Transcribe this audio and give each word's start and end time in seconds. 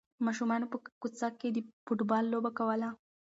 ماشومانو 0.25 0.65
په 0.73 0.77
کوڅه 1.01 1.27
کې 1.39 1.47
د 1.51 1.57
فوټبال 1.85 2.23
لوبه 2.33 2.51
کوله. 2.57 2.89